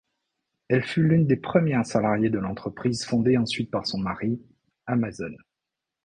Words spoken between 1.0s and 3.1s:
l'une des premières salariées de l'entreprise